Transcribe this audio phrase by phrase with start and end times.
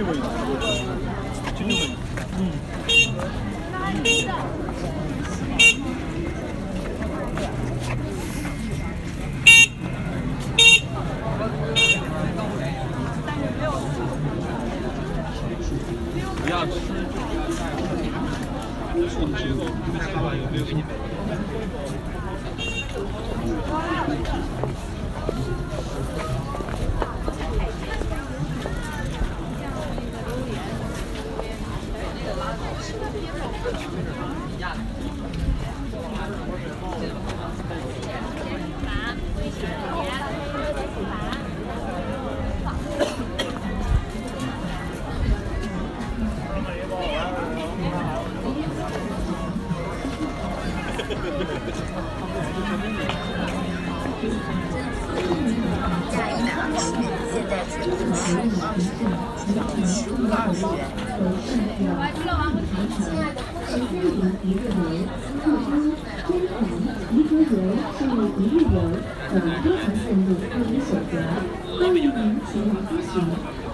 [0.00, 0.69] けば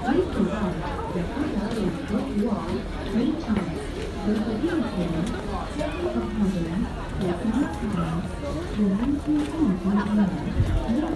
[0.06, 0.54] 为主到
[1.14, 2.52] 有高导演和舞偶、
[3.12, 3.44] 美场、
[4.22, 4.78] 和和电影、
[5.76, 6.58] 交通泡泡人、
[7.22, 7.74] 有三场、
[8.78, 10.18] 有明星艺术表演、
[10.86, 11.10] 美场。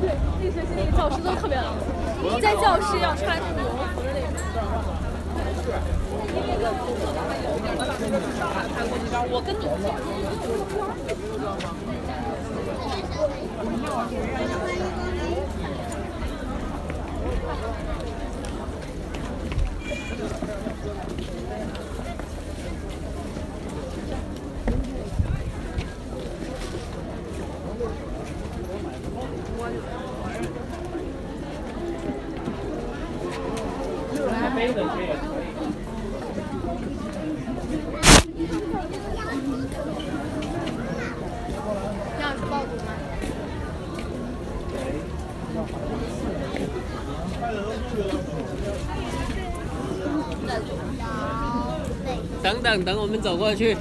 [0.00, 0.06] 对，
[0.40, 1.64] 那学期那个教师都特别冷，
[2.36, 4.32] 一在教室要穿那个羽绒服的那种。
[9.34, 9.82] 我跟你你
[52.78, 53.76] 等我们走过去。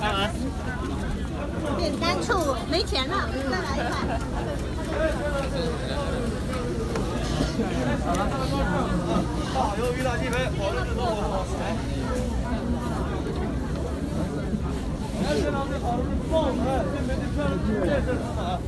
[0.00, 0.28] 干嘛？
[1.78, 3.92] 点单处没钱了，再来一块。
[9.54, 11.54] 大鱿鱼大鸡腿，火热制作火柴。
[15.22, 16.60] 来，现场最好的是爆菜，
[16.90, 18.60] 最美的漂亮是建设市场，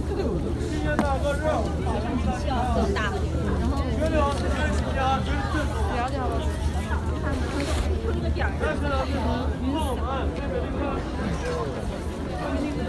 [0.60, 1.44] 新鲜大个肉，
[1.84, 2.58] 大鱿鱼大鸡腿，
[3.98, 5.74] 绝对好吃，绝对新鲜，绝对正宗。
[5.96, 6.63] 了解了。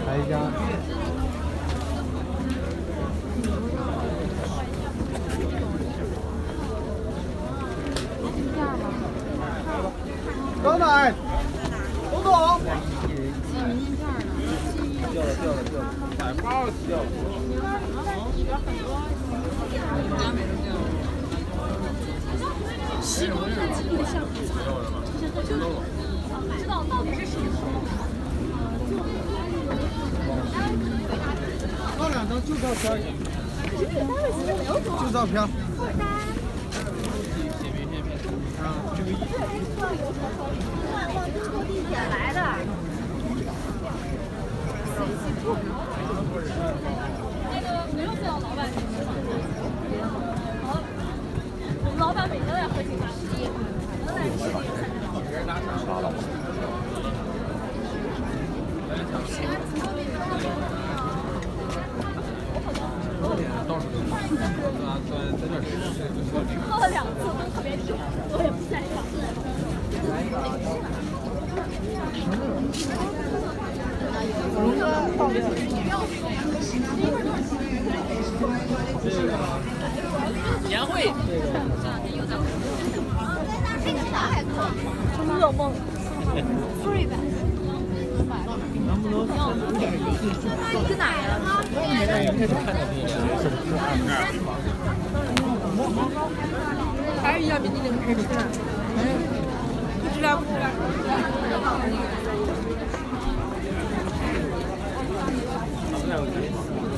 [0.06, 0.32] 来，一家。
[10.62, 10.84] 等等，
[12.10, 12.30] 董总。
[15.12, 15.84] 掉了掉了掉了，
[16.18, 16.44] 买包
[16.86, 17.04] 掉了。
[23.02, 24.34] 西蒙看起你的相片，
[25.34, 25.50] 我就
[26.40, 27.88] 不知道到底是谁偷的。
[31.98, 32.84] 那两张旧照片。
[35.00, 35.34] 旧照片。
[42.10, 42.38] 来的。
[47.48, 47.64] 那个
[47.96, 49.08] 没有见到老板去吃吗？
[50.66, 50.68] 好，
[51.84, 53.12] 我们老板每天都在喝星巴克，
[54.06, 54.38] 都在吃。
[66.68, 67.96] 喝了两次都特别甜，
[98.04, 98.12] 不
[100.14, 100.40] 知道。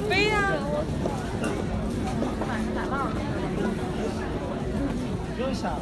[0.09, 0.35] 飞呀、
[2.91, 3.11] 啊！
[5.37, 5.79] 不用想了。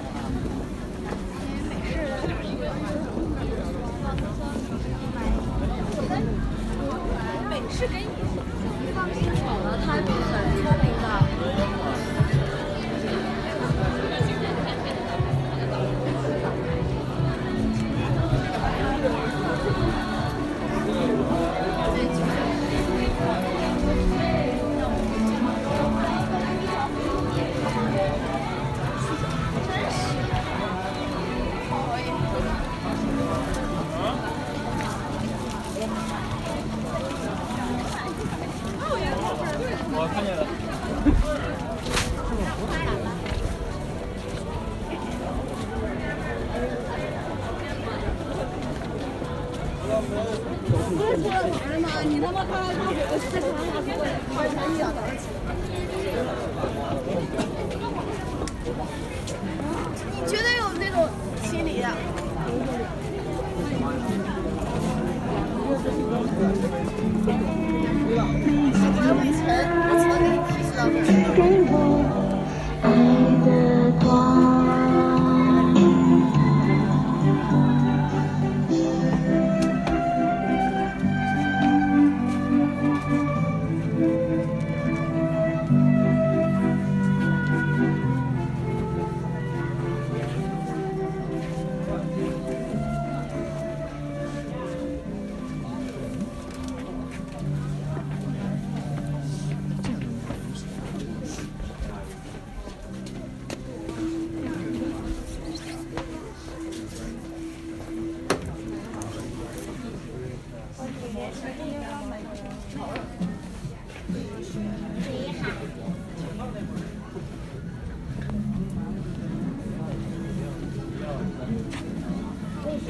[7.69, 8.07] 是给你
[8.95, 10.86] 放心好了，他。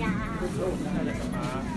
[0.06, 1.75] 那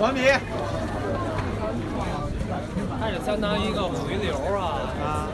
[0.00, 0.20] 完米
[3.00, 4.60] 它是相当于一个回流啊。
[5.02, 5.28] 啊，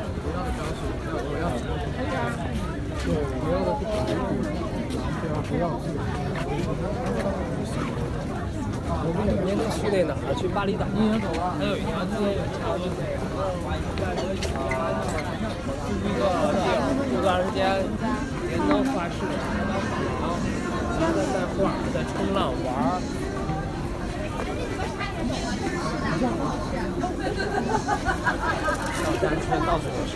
[9.07, 10.17] 我们每年去那哪儿？
[10.41, 10.87] 去巴厘岛。
[10.89, 12.17] 还有一条街，
[12.57, 13.03] 差不多这个。
[16.05, 17.61] 一个地儿，这段时间
[18.49, 19.17] 连都发誓，
[21.13, 23.01] 在画画在冲浪玩儿。
[28.97, 30.13] 小山村到处都是。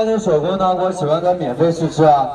[0.00, 2.26] 欢迎光临手工呢，我，喜欢的免费试吃啊！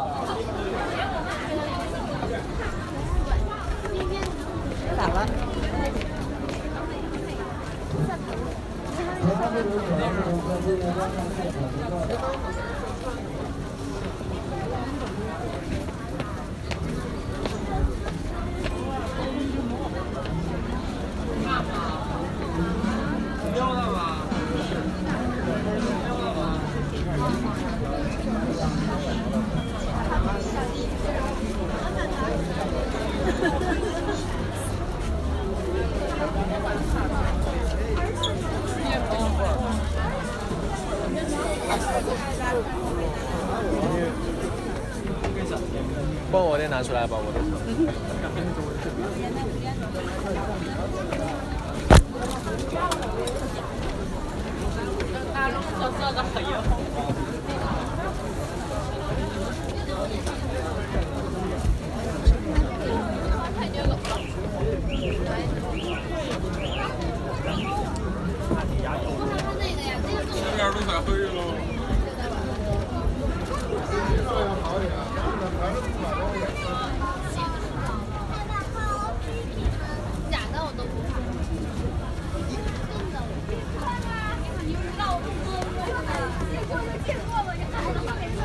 [4.96, 5.26] 咋了？
[46.36, 47.40] 帮我的拿出来吧，我的。
[80.32, 81.12] 假的我都不怕，
[82.92, 83.16] 真的。
[84.66, 86.08] 你不知道我都摸过了，
[86.70, 88.38] 我就见过了，你还是没事。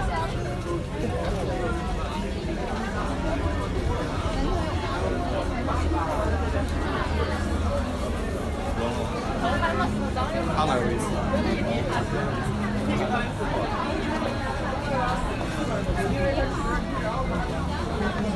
[10.56, 11.02] 他哪有意思？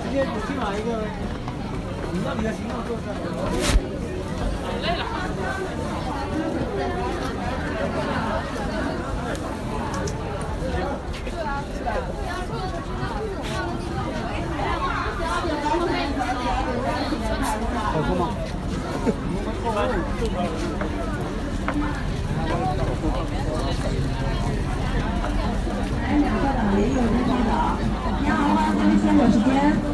[0.02, 0.88] 今天你去买一个，
[2.24, 3.12] 你让你的行动做出来。
[26.76, 26.86] 你
[27.50, 29.93] 好，欢迎光临鲜果时间。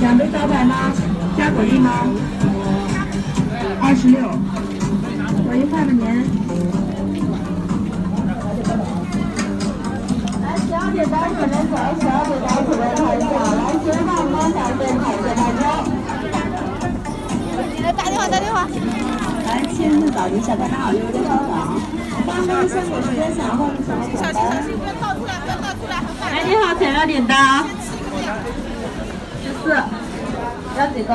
[0.00, 0.92] 两杯招牌吗？
[1.36, 2.06] 加果粒吗？
[3.82, 4.20] 二十六。
[5.44, 6.04] 果粒快不您？
[10.42, 13.26] 来，十二点到可能走，十二点到可能抬脚，
[13.58, 15.62] 来，先放刚才的彩色大招。
[17.82, 18.56] 来打电话打电话。
[19.46, 21.50] 来，亲自找一下，大家好，六六稍等。
[22.24, 24.30] 刚刚鲜果时间想换小伙伴。
[24.62, 26.30] 不要倒出来，不要倒出来，很快。
[26.30, 27.66] 哎，你好，想要点单。
[29.68, 29.76] 十四，
[30.78, 31.12] 要几个？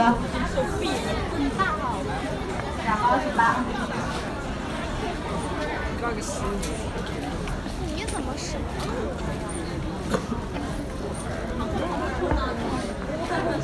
[2.83, 3.55] 两包十八。
[7.95, 8.57] 你怎么使？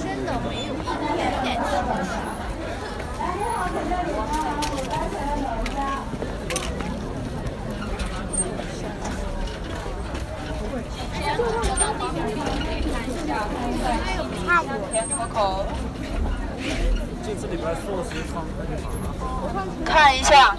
[0.02, 0.76] 真的没有一
[1.16, 2.10] 点点这么使。
[14.48, 14.68] 差不
[15.34, 15.40] 多。
[17.24, 18.36] 这次里边寿司放
[19.86, 20.56] 看一下，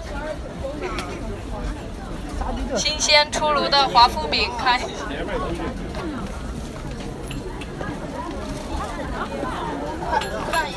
[2.77, 4.87] 新鲜出炉的华夫饼，看一下。
[10.49, 10.71] 太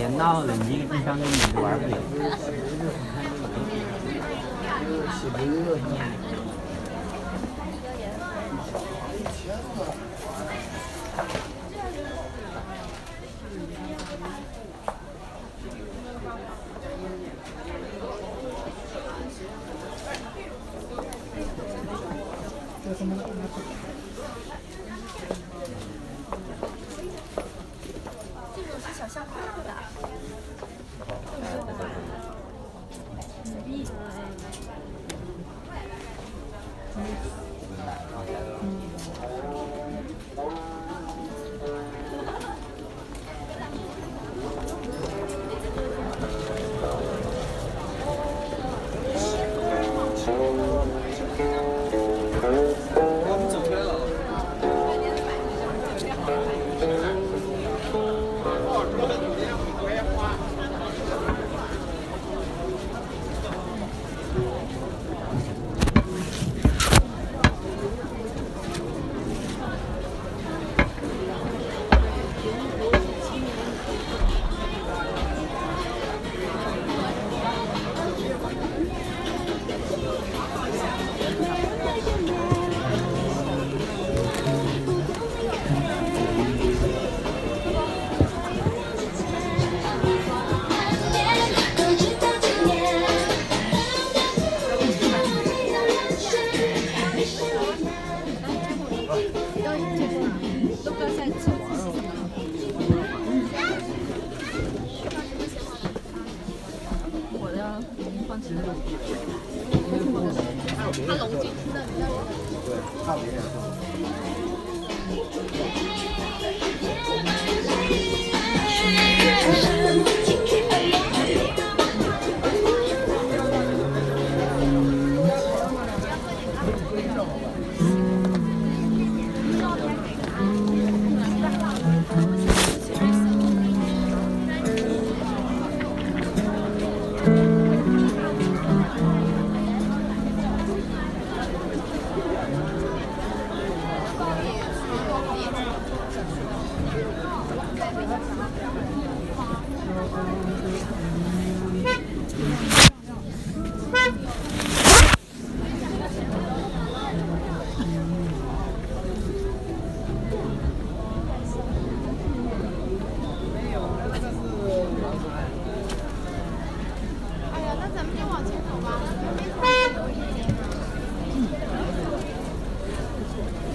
[0.00, 1.94] 别闹了，你一个地方跟你玩不了。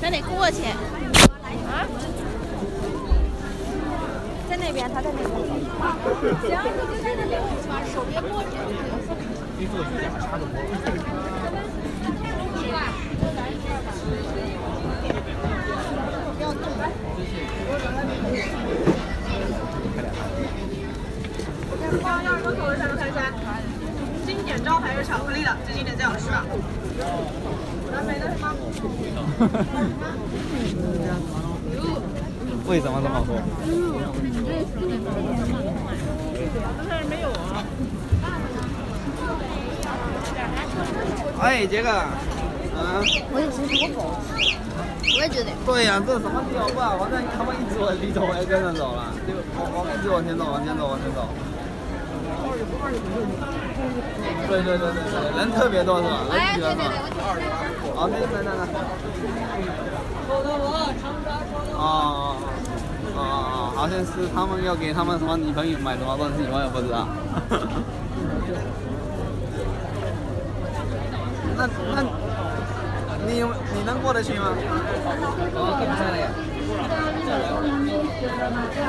[0.05, 0.61] 咱得过去。
[0.61, 1.81] 啊？
[4.47, 5.27] 在那边，他在那边。
[6.45, 7.41] 行，你就在那边，
[7.91, 8.49] 手别过去。
[9.57, 10.53] 一做指甲差不多。
[24.23, 26.45] 经典招牌是巧克力的，最经典最好吃啊！
[32.67, 33.35] 为什么这么说？
[41.39, 41.89] 哎，杰哥，
[42.75, 42.79] 嗯，
[43.31, 44.01] 我也其实我狗，
[45.15, 45.51] 我也觉得。
[45.65, 46.97] 对呀、这什么地方不好？
[46.97, 51.27] 反正他们一直往里走，我也跟着走了，就我我一直往前走，往前走，往前走。
[54.47, 56.21] 对对对对对，人特别多是吧？
[56.31, 56.83] 人哎，挤人嘛
[57.95, 58.03] 对对对，。
[58.03, 58.03] 我听说。
[58.03, 58.63] 好，那那那那。
[61.77, 61.79] 哦
[63.15, 67.07] 哦哦，好像是他们要给他们什么女朋友买什么东西，我也不知道。
[71.57, 72.03] 那 那，
[73.25, 74.51] 你有你能过得去吗？
[75.55, 76.27] 我跟上了呀。
[78.53, 78.85] 马吊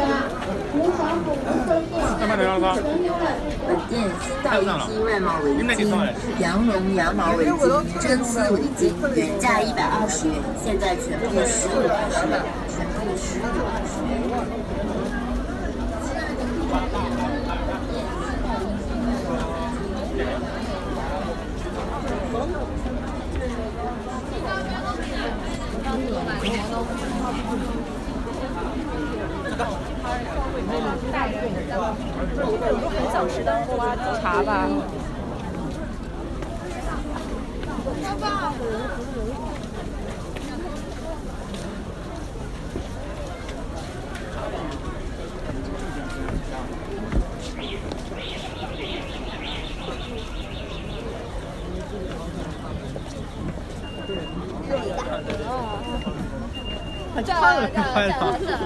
[0.74, 2.62] 吴小虎无线电，存留了
[3.66, 5.78] 本店新到一批外贸围巾，
[6.38, 7.52] 羊绒羊毛围巾、
[7.98, 8.80] 真丝围巾，
[9.16, 12.32] 原价一百二十元，现在全部十五二十元，
[12.68, 13.42] 全部十五
[14.28, 14.34] 元。
[32.90, 34.68] 很小时的花茶吧。
[57.22, 58.58] 快了，快了快了。